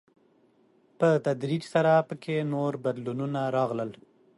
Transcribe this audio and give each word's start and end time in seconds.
په 0.99 1.09
تدريج 1.25 1.63
سره 1.73 1.91
په 2.07 2.15
کې 2.23 2.35
نور 2.53 2.71
بدلونونه 2.85 3.41
راغلل. 3.57 3.91